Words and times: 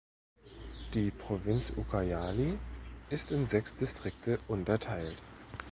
Die 0.95 1.11
Provinz 1.11 1.71
Ucayali 1.77 2.57
ist 3.11 3.31
in 3.31 3.45
sechs 3.45 3.75
Distrikte 3.75 4.39
unterteilt. 4.47 5.21